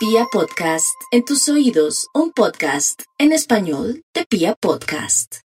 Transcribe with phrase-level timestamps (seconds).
[0.00, 5.40] Pia Podcast, en tus oídos, un podcast en español de Pia Podcast.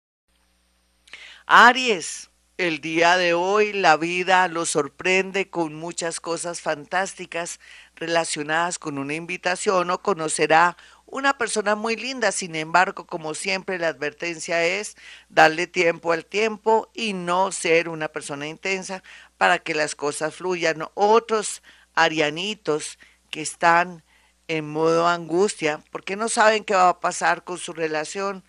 [1.45, 7.59] Aries, el día de hoy la vida lo sorprende con muchas cosas fantásticas
[7.97, 12.31] relacionadas con una invitación o conocerá una persona muy linda.
[12.31, 14.95] Sin embargo, como siempre, la advertencia es
[15.27, 19.03] darle tiempo al tiempo y no ser una persona intensa
[19.37, 20.87] para que las cosas fluyan.
[20.93, 21.61] Otros
[21.93, 22.97] arianitos
[23.29, 24.04] que están
[24.47, 28.43] en modo angustia porque no saben qué va a pasar con su relación.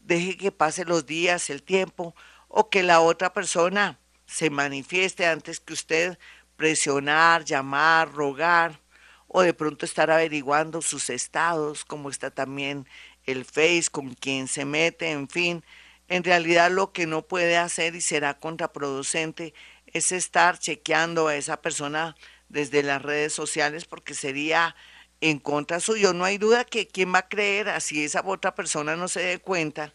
[0.00, 2.14] Deje que pase los días, el tiempo,
[2.48, 6.18] o que la otra persona se manifieste antes que usted
[6.56, 8.80] presionar, llamar, rogar,
[9.28, 12.86] o de pronto estar averiguando sus estados, cómo está también
[13.26, 15.64] el Face, con quién se mete, en fin.
[16.08, 19.54] En realidad lo que no puede hacer y será contraproducente
[19.86, 22.16] es estar chequeando a esa persona
[22.48, 24.74] desde las redes sociales porque sería
[25.20, 26.12] en contra suyo.
[26.12, 29.38] No hay duda que quién va a creer, así esa otra persona no se dé
[29.38, 29.92] cuenta,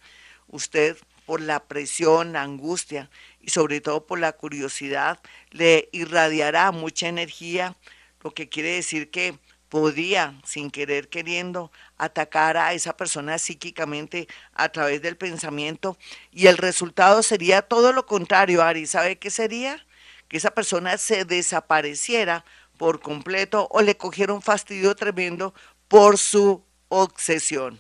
[0.47, 3.09] usted por la presión, la angustia
[3.41, 5.19] y sobre todo por la curiosidad,
[5.51, 7.75] le irradiará mucha energía,
[8.23, 9.37] lo que quiere decir que
[9.69, 15.97] podría, sin querer queriendo, atacar a esa persona psíquicamente a través del pensamiento
[16.31, 18.85] y el resultado sería todo lo contrario, Ari.
[18.85, 19.85] ¿Sabe qué sería?
[20.27, 22.45] Que esa persona se desapareciera
[22.77, 25.53] por completo o le cogieron fastidio tremendo
[25.87, 27.79] por su obsesión.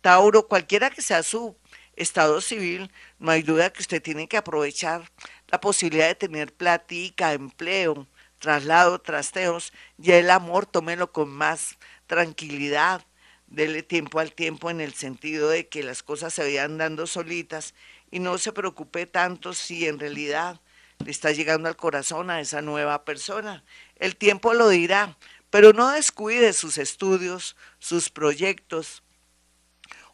[0.00, 1.56] Tauro, cualquiera que sea su
[1.96, 5.10] estado civil, no hay duda que usted tiene que aprovechar
[5.48, 8.06] la posibilidad de tener platica, empleo,
[8.38, 13.04] traslado, trasteos, y el amor tómelo con más tranquilidad,
[13.46, 17.74] dele tiempo al tiempo en el sentido de que las cosas se vayan dando solitas
[18.10, 20.60] y no se preocupe tanto si en realidad
[21.04, 23.64] le está llegando al corazón a esa nueva persona.
[23.96, 25.16] El tiempo lo dirá,
[25.50, 29.02] pero no descuide sus estudios, sus proyectos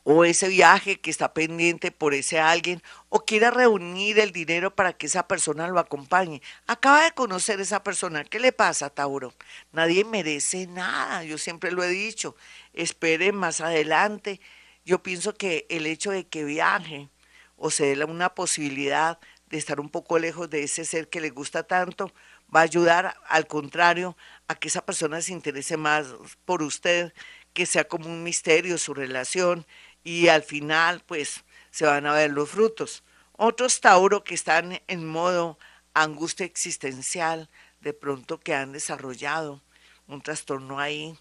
[0.04, 4.92] o ese viaje que está pendiente por ese alguien o quiera reunir el dinero para
[4.92, 6.42] que esa persona lo acompañe.
[6.66, 8.24] Acaba de conocer esa persona.
[8.24, 9.32] ¿Qué le pasa, Tauro?
[9.70, 12.36] Nadie merece nada, yo siempre lo he dicho.
[12.72, 14.40] Espere más adelante.
[14.84, 17.08] Yo pienso que el hecho de que viaje
[17.56, 19.20] o se dé una posibilidad
[19.52, 22.10] de estar un poco lejos de ese ser que le gusta tanto,
[22.54, 24.16] va a ayudar al contrario
[24.48, 26.06] a que esa persona se interese más
[26.46, 27.12] por usted,
[27.52, 29.66] que sea como un misterio su relación
[30.04, 33.04] y al final pues se van a ver los frutos.
[33.32, 35.58] Otros Tauro que están en modo
[35.92, 37.50] angustia existencial,
[37.82, 39.60] de pronto que han desarrollado
[40.06, 41.18] un trastorno ahí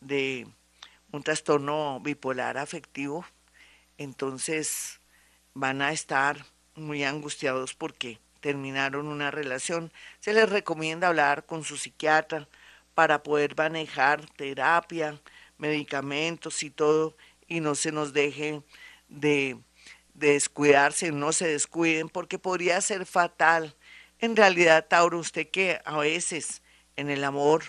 [0.00, 0.46] de
[1.12, 3.26] un trastorno bipolar afectivo,
[3.98, 4.98] entonces
[5.52, 11.76] van a estar muy angustiados porque terminaron una relación, se les recomienda hablar con su
[11.76, 12.48] psiquiatra
[12.94, 15.20] para poder manejar terapia,
[15.58, 17.16] medicamentos y todo,
[17.46, 18.62] y no se nos deje
[19.08, 19.58] de,
[20.20, 23.74] descuidarse, no se descuiden, porque podría ser fatal.
[24.18, 26.62] En realidad, Tauro, usted que a veces
[26.96, 27.64] en el amor,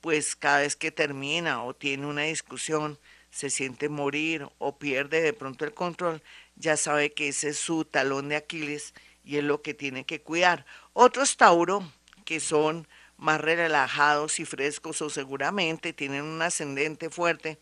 [0.00, 2.98] pues cada vez que termina o tiene una discusión,
[3.30, 6.22] se siente morir o pierde de pronto el control,
[6.56, 10.20] ya sabe que ese es su talón de Aquiles y es lo que tiene que
[10.20, 10.66] cuidar.
[10.92, 11.90] Otros Tauro,
[12.24, 12.86] que son
[13.16, 17.58] más relajados y frescos o seguramente tienen un ascendente fuerte,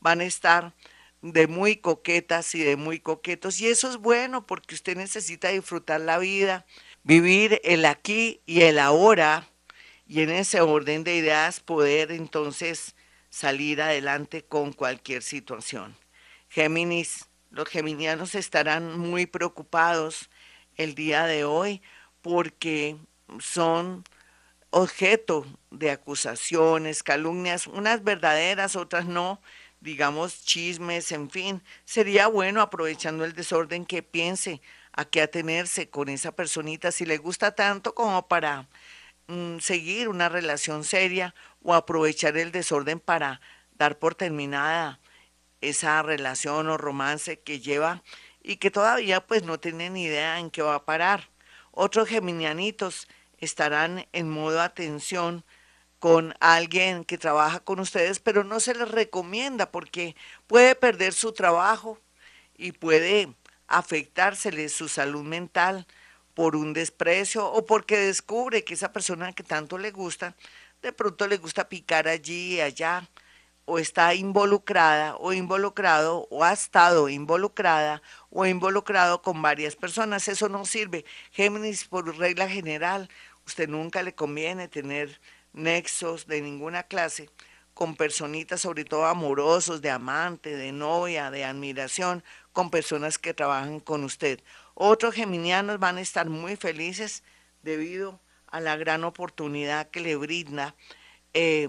[0.00, 0.74] van a estar
[1.22, 3.60] de muy coquetas y de muy coquetos.
[3.60, 6.66] Y eso es bueno porque usted necesita disfrutar la vida,
[7.02, 9.48] vivir el aquí y el ahora,
[10.06, 12.94] y en ese orden de ideas poder entonces
[13.30, 15.96] salir adelante con cualquier situación.
[16.48, 20.30] Géminis, los geminianos estarán muy preocupados
[20.76, 21.82] el día de hoy
[22.22, 22.96] porque
[23.40, 24.04] son
[24.70, 29.40] objeto de acusaciones, calumnias, unas verdaderas, otras no,
[29.80, 31.62] digamos chismes, en fin.
[31.84, 34.60] Sería bueno, aprovechando el desorden, que piense
[34.92, 38.68] a qué atenerse con esa personita si le gusta tanto como para
[39.28, 43.40] mm, seguir una relación seria o aprovechar el desorden para
[43.76, 44.98] dar por terminada
[45.60, 48.02] esa relación o romance que lleva
[48.42, 51.28] y que todavía pues no tienen idea en qué va a parar.
[51.72, 53.08] Otros geminianitos
[53.38, 55.44] estarán en modo atención
[55.98, 60.16] con alguien que trabaja con ustedes, pero no se les recomienda porque
[60.46, 61.98] puede perder su trabajo
[62.56, 63.34] y puede
[63.66, 65.86] afectársele su salud mental
[66.34, 70.36] por un desprecio o porque descubre que esa persona que tanto le gusta,
[70.82, 73.08] de pronto le gusta picar allí y allá
[73.68, 78.00] o está involucrada o involucrado o ha estado involucrada
[78.30, 80.26] o involucrado con varias personas.
[80.26, 81.04] Eso no sirve.
[81.32, 83.10] Géminis, por regla general,
[83.46, 85.20] usted nunca le conviene tener
[85.52, 87.28] nexos de ninguna clase
[87.74, 93.80] con personitas, sobre todo amorosos, de amante, de novia, de admiración, con personas que trabajan
[93.80, 94.40] con usted.
[94.74, 97.22] Otros geminianos van a estar muy felices
[97.62, 100.74] debido a la gran oportunidad que le brinda
[101.34, 101.68] eh,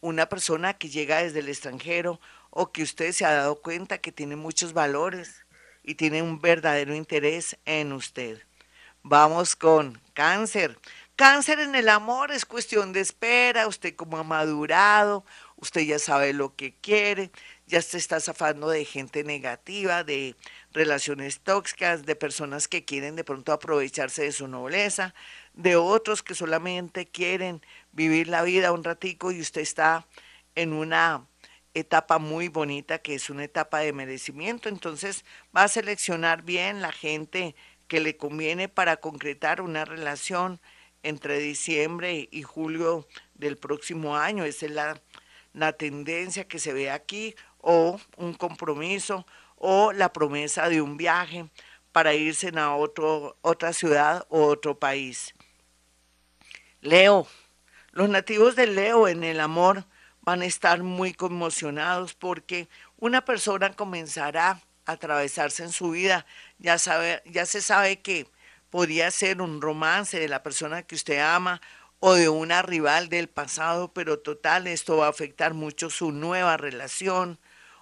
[0.00, 4.12] una persona que llega desde el extranjero o que usted se ha dado cuenta que
[4.12, 5.44] tiene muchos valores
[5.82, 8.42] y tiene un verdadero interés en usted.
[9.02, 10.78] Vamos con cáncer.
[11.16, 15.24] Cáncer en el amor es cuestión de espera, usted como ha madurado,
[15.56, 17.32] usted ya sabe lo que quiere,
[17.66, 20.36] ya se está zafando de gente negativa, de
[20.72, 25.14] relaciones tóxicas, de personas que quieren de pronto aprovecharse de su nobleza,
[25.58, 27.60] de otros que solamente quieren
[27.90, 30.06] vivir la vida un ratico y usted está
[30.54, 31.26] en una
[31.74, 35.24] etapa muy bonita que es una etapa de merecimiento, entonces
[35.54, 37.56] va a seleccionar bien la gente
[37.88, 40.60] que le conviene para concretar una relación
[41.02, 44.44] entre diciembre y julio del próximo año.
[44.44, 45.02] Esa es la,
[45.54, 49.26] la tendencia que se ve aquí, o un compromiso,
[49.56, 51.48] o la promesa de un viaje
[51.90, 55.34] para irse a otro, otra ciudad o otro país.
[56.80, 57.26] Leo,
[57.90, 59.84] los nativos de Leo en el amor
[60.20, 66.24] van a estar muy conmocionados porque una persona comenzará a atravesarse en su vida.
[66.58, 68.28] Ya, sabe, ya se sabe que
[68.70, 71.60] podría ser un romance de la persona que usted ama
[71.98, 76.56] o de una rival del pasado, pero total, esto va a afectar mucho su nueva
[76.56, 77.40] relación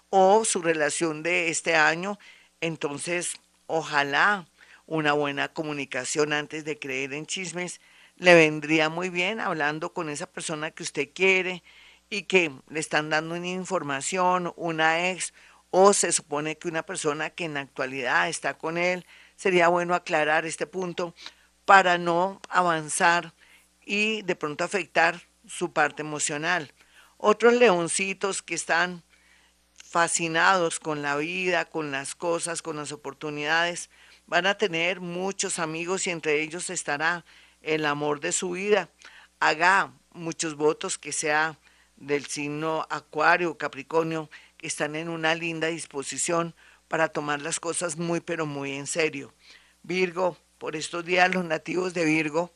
[0.08, 2.19] o su relación de este año.
[2.62, 3.34] Entonces,
[3.66, 4.46] ojalá
[4.87, 7.81] una buena comunicación antes de creer en chismes
[8.16, 11.62] le vendría muy bien hablando con esa persona que usted quiere
[12.08, 15.32] y que le están dando una información, una ex,
[15.70, 19.04] o se supone que una persona que en la actualidad está con él
[19.36, 21.14] sería bueno aclarar este punto
[21.64, 23.34] para no avanzar
[23.84, 26.72] y de pronto afectar su parte emocional.
[27.18, 29.02] Otros leoncitos que están
[29.74, 33.90] fascinados con la vida, con las cosas, con las oportunidades,
[34.26, 37.24] van a tener muchos amigos y entre ellos estará
[37.66, 38.88] el amor de su vida.
[39.40, 41.58] Haga muchos votos que sea
[41.96, 46.54] del signo Acuario, Capricornio, que están en una linda disposición
[46.88, 49.34] para tomar las cosas muy pero muy en serio.
[49.82, 52.52] Virgo, por estos días los nativos de Virgo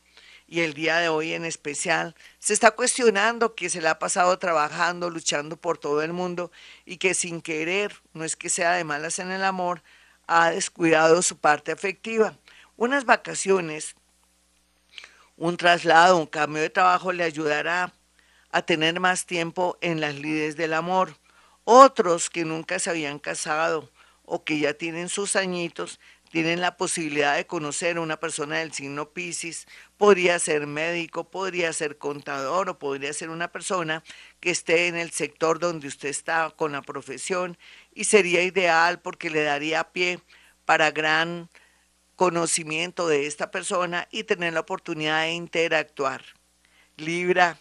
[0.46, 4.38] y el día de hoy en especial, se está cuestionando que se le ha pasado
[4.38, 6.50] trabajando, luchando por todo el mundo
[6.84, 9.82] y que sin querer, no es que sea de malas en el amor,
[10.26, 12.36] ha descuidado su parte afectiva.
[12.76, 13.94] Unas vacaciones,
[15.40, 17.94] un traslado, un cambio de trabajo le ayudará
[18.52, 21.16] a tener más tiempo en las lides del amor.
[21.64, 23.90] Otros que nunca se habían casado
[24.26, 25.98] o que ya tienen sus añitos,
[26.30, 29.66] tienen la posibilidad de conocer a una persona del signo Pisces,
[29.96, 34.04] podría ser médico, podría ser contador o podría ser una persona
[34.40, 37.56] que esté en el sector donde usted está con la profesión
[37.94, 40.20] y sería ideal porque le daría pie
[40.66, 41.48] para gran
[42.20, 46.22] conocimiento de esta persona y tener la oportunidad de interactuar.
[46.98, 47.58] Libra,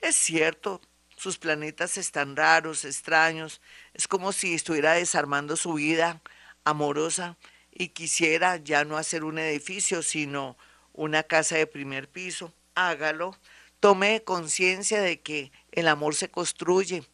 [0.00, 0.80] es cierto,
[1.16, 3.60] sus planetas están raros, extraños.
[3.94, 6.20] Es como si estuviera desarmando su vida
[6.64, 7.36] amorosa
[7.70, 10.56] y quisiera ya no hacer un edificio, sino
[10.92, 12.52] una casa de primer piso.
[12.74, 13.36] Hágalo.
[13.78, 17.04] Tome conciencia de que el amor se construye.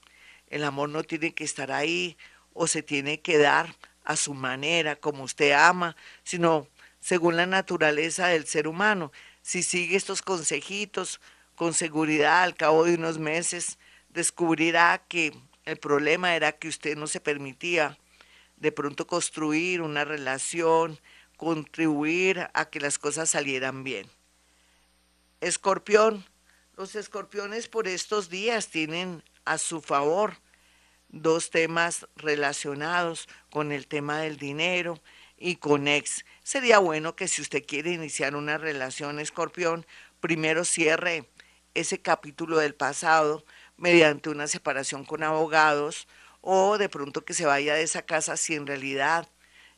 [0.49, 2.17] El amor no tiene que estar ahí
[2.55, 6.69] o se tiene que dar a su manera, como usted ama, sino
[7.01, 9.13] según la naturaleza del ser humano.
[9.43, 11.21] Si sigue estos consejitos,
[11.55, 15.33] con seguridad al cabo de unos meses descubrirá que
[15.65, 17.99] el problema era que usted no se permitía
[18.57, 20.99] de pronto construir una relación,
[21.37, 24.09] contribuir a que las cosas salieran bien.
[25.41, 26.25] Escorpión,
[26.77, 30.39] los escorpiones por estos días tienen a su favor
[31.15, 35.01] dos temas relacionados con el tema del dinero
[35.39, 36.25] y con ex.
[36.43, 39.87] Sería bueno que si usted quiere iniciar una relación escorpión,
[40.21, 41.29] primero cierre
[41.75, 43.45] ese capítulo del pasado
[43.77, 46.09] mediante una separación con abogados
[46.41, 49.29] o de pronto que se vaya de esa casa si en realidad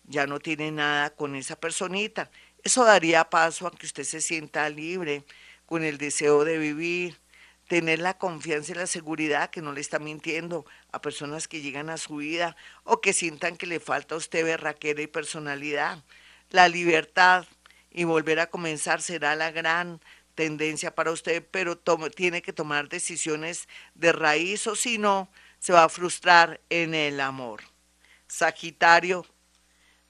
[0.05, 2.31] ya no tiene nada con esa personita.
[2.64, 5.25] Eso daría paso a que usted se sienta libre,
[5.66, 7.19] con el deseo de vivir,
[7.66, 11.90] tener la confianza y la seguridad que no le está mintiendo a personas que llegan
[11.90, 16.02] a su vida o que sientan que le falta a usted berraquera y personalidad.
[16.50, 17.46] La libertad
[17.90, 20.00] y volver a comenzar será la gran
[20.35, 21.78] tendencia para usted, pero
[22.14, 27.20] tiene que tomar decisiones de raíz o si no, se va a frustrar en el
[27.20, 27.62] amor.
[28.28, 29.26] Sagitario,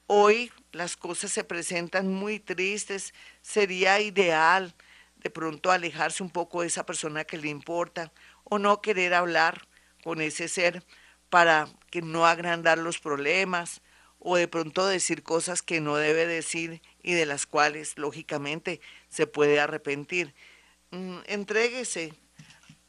[0.05, 4.75] hoy las cosas se presentan muy tristes, sería ideal
[5.27, 8.13] de pronto alejarse un poco de esa persona que le importa
[8.45, 9.67] o no querer hablar
[10.01, 10.85] con ese ser
[11.29, 13.81] para que no agrandar los problemas
[14.19, 18.79] o de pronto decir cosas que no debe decir y de las cuales lógicamente
[19.09, 20.33] se puede arrepentir.
[20.91, 22.13] Mm, entréguese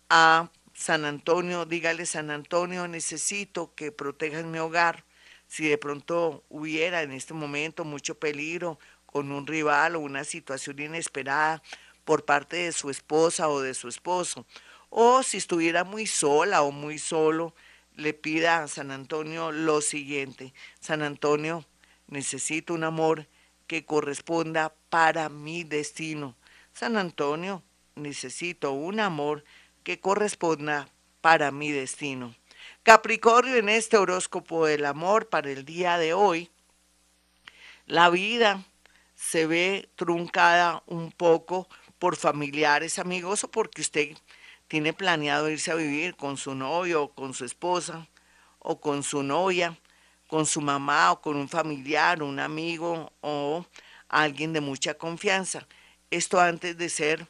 [0.09, 5.05] a San Antonio, dígale San Antonio, necesito que protejas mi hogar.
[5.49, 10.79] Si de pronto hubiera en este momento mucho peligro con un rival o una situación
[10.79, 11.63] inesperada
[12.09, 14.47] por parte de su esposa o de su esposo,
[14.89, 17.55] o si estuviera muy sola o muy solo,
[17.97, 21.67] le pida a San Antonio lo siguiente, San Antonio,
[22.07, 23.29] necesito un amor
[23.67, 26.35] que corresponda para mi destino.
[26.73, 27.63] San Antonio,
[27.95, 29.45] necesito un amor
[29.83, 30.89] que corresponda
[31.21, 32.35] para mi destino.
[32.85, 36.51] Capricornio, en este horóscopo del amor para el día de hoy,
[37.85, 38.65] la vida
[39.15, 41.69] se ve truncada un poco
[41.99, 44.17] por familiares, amigos, o porque usted
[44.69, 48.09] tiene planeado irse a vivir con su novio o con su esposa
[48.59, 49.79] o con su novia,
[50.27, 53.65] con su mamá o con un familiar, un amigo o
[54.09, 55.67] alguien de mucha confianza.
[56.11, 57.27] Esto antes de ser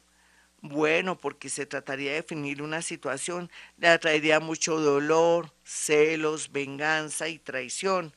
[0.61, 7.39] bueno, porque se trataría de definir una situación, le atraería mucho dolor, celos, venganza y
[7.39, 8.13] traición.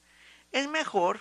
[0.51, 1.21] Es mejor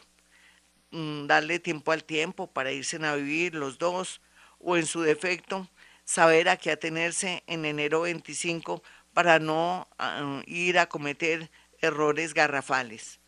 [0.91, 4.21] mm, darle tiempo al tiempo para irse a vivir los dos,
[4.63, 5.67] o en su defecto,
[6.05, 11.49] saber a qué atenerse en enero 25 para no ah, ir a cometer
[11.79, 13.19] errores garrafales.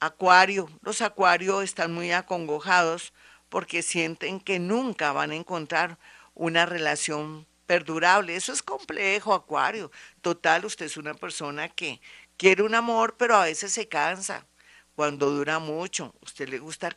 [0.00, 3.12] Acuario, los acuarios están muy acongojados
[3.48, 5.98] porque sienten que nunca van a encontrar
[6.34, 8.36] una relación perdurable.
[8.36, 9.90] Eso es complejo, Acuario.
[10.20, 12.00] Total, usted es una persona que
[12.36, 14.46] quiere un amor, pero a veces se cansa
[14.94, 16.14] cuando dura mucho.
[16.22, 16.96] Usted le gusta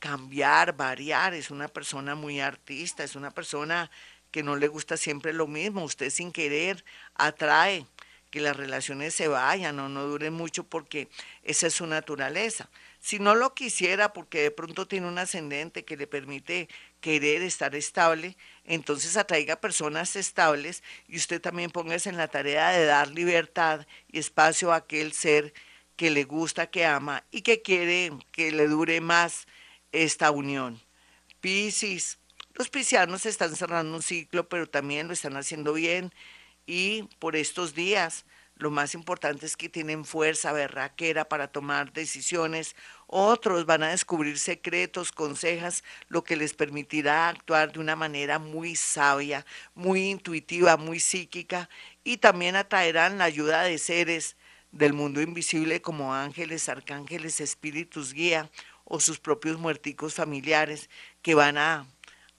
[0.00, 3.90] cambiar, variar, es una persona muy artista, es una persona
[4.32, 7.86] que no le gusta siempre lo mismo, usted sin querer atrae
[8.30, 11.08] que las relaciones se vayan o no duren mucho porque
[11.42, 12.68] esa es su naturaleza.
[13.00, 16.68] Si no lo quisiera porque de pronto tiene un ascendente que le permite
[17.00, 22.84] querer estar estable, entonces atraiga personas estables y usted también póngase en la tarea de
[22.84, 25.52] dar libertad y espacio a aquel ser
[25.96, 29.46] que le gusta, que ama y que quiere que le dure más
[29.92, 30.80] esta unión.
[31.40, 32.18] Piscis,
[32.54, 36.12] los piscianos están cerrando un ciclo, pero también lo están haciendo bien
[36.66, 38.24] y por estos días
[38.60, 42.76] lo más importante es que tienen fuerza berraquera para tomar decisiones.
[43.06, 48.76] Otros van a descubrir secretos, consejas, lo que les permitirá actuar de una manera muy
[48.76, 51.70] sabia, muy intuitiva, muy psíquica
[52.04, 54.36] y también atraerán la ayuda de seres
[54.72, 58.50] del mundo invisible como ángeles, arcángeles, espíritus guía
[58.90, 60.90] o sus propios muerticos familiares
[61.22, 61.86] que van a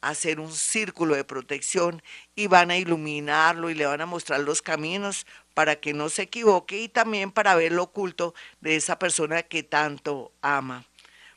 [0.01, 2.03] hacer un círculo de protección
[2.35, 6.23] y van a iluminarlo y le van a mostrar los caminos para que no se
[6.23, 10.85] equivoque y también para ver lo oculto de esa persona que tanto ama.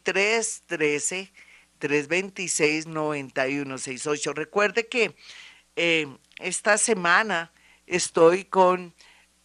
[1.79, 4.33] 313-326-9168.
[4.33, 5.15] Recuerde que
[5.75, 6.07] eh,
[6.39, 7.51] esta semana
[7.87, 8.93] estoy con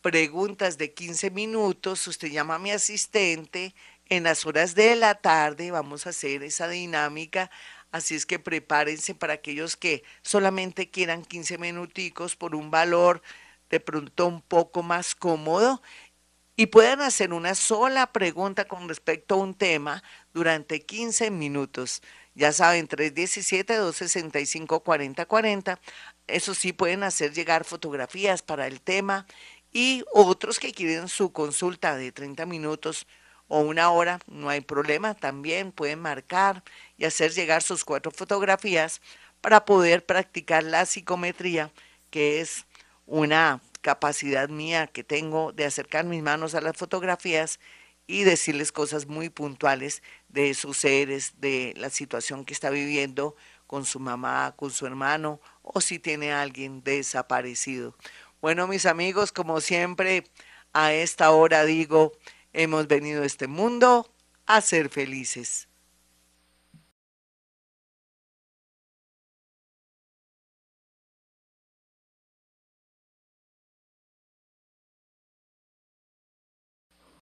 [0.00, 2.06] preguntas de 15 minutos.
[2.06, 3.74] Usted llama a mi asistente
[4.08, 5.70] en las horas de la tarde.
[5.70, 7.50] Vamos a hacer esa dinámica.
[7.90, 13.22] Así es que prepárense para aquellos que solamente quieran 15 minuticos por un valor
[13.70, 15.80] de pronto un poco más cómodo
[16.56, 22.02] y puedan hacer una sola pregunta con respecto a un tema durante 15 minutos.
[22.34, 25.78] Ya saben, 317-265-4040.
[26.26, 29.26] Eso sí, pueden hacer llegar fotografías para el tema
[29.72, 33.06] y otros que quieren su consulta de 30 minutos
[33.48, 36.62] o una hora, no hay problema, también pueden marcar
[36.96, 39.00] y hacer llegar sus cuatro fotografías
[39.40, 41.70] para poder practicar la psicometría,
[42.10, 42.66] que es
[43.06, 47.60] una capacidad mía que tengo de acercar mis manos a las fotografías
[48.06, 53.84] y decirles cosas muy puntuales de sus seres, de la situación que está viviendo con
[53.84, 57.96] su mamá, con su hermano o si tiene alguien desaparecido.
[58.40, 60.24] Bueno, mis amigos, como siempre,
[60.72, 62.12] a esta hora digo,
[62.52, 64.10] hemos venido a este mundo
[64.46, 65.68] a ser felices.